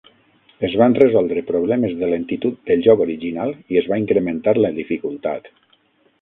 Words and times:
Es 0.67 0.75
van 0.81 0.95
resoldre 0.99 1.43
problemes 1.49 1.93
de 1.99 2.09
lentitud 2.13 2.57
del 2.71 2.81
joc 2.87 3.05
original 3.05 3.53
i 3.75 3.79
es 3.83 3.91
va 3.93 4.01
incrementar 4.05 4.57
la 4.65 4.73
dificultat. 4.81 5.53